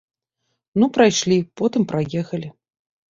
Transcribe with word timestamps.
Ну 0.83 0.87
прайшлі, 0.95 1.37
потым 1.61 1.85
праехалі. 1.91 2.49